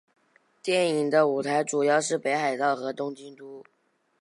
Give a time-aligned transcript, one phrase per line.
[0.63, 3.63] 电影的舞台主要是北海道和东京都。